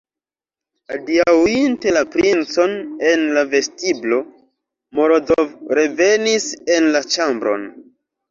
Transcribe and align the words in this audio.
Adiaŭinte 0.93 1.91
la 1.97 2.01
princon 2.15 2.71
en 3.11 3.27
la 3.37 3.43
vestiblo, 3.51 4.19
Morozov 5.01 5.53
revenis 5.81 6.49
en 6.77 6.91
la 6.97 7.03
ĉambron. 7.17 7.69